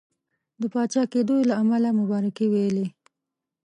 [0.61, 2.87] د پاچا کېدلو له امله مبارکي ویلې.